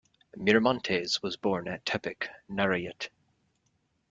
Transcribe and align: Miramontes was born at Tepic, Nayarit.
Miramontes 0.35 1.21
was 1.21 1.37
born 1.37 1.67
at 1.67 1.85
Tepic, 1.85 2.27
Nayarit. 2.49 3.09